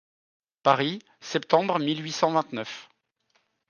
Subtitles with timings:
[0.63, 2.89] Paris, septembre mille huit cent vingt-neuf.